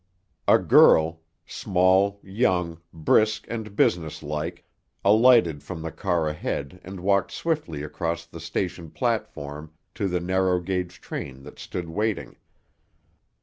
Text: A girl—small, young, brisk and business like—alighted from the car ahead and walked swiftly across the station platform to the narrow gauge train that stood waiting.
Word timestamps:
A 0.47 0.57
girl—small, 0.57 2.19
young, 2.23 2.81
brisk 2.91 3.45
and 3.47 3.75
business 3.75 4.23
like—alighted 4.23 5.61
from 5.61 5.83
the 5.83 5.91
car 5.91 6.27
ahead 6.27 6.81
and 6.83 6.99
walked 7.01 7.31
swiftly 7.31 7.83
across 7.83 8.25
the 8.25 8.39
station 8.39 8.89
platform 8.89 9.73
to 9.93 10.07
the 10.07 10.19
narrow 10.19 10.59
gauge 10.59 11.01
train 11.01 11.43
that 11.43 11.59
stood 11.59 11.87
waiting. 11.87 12.37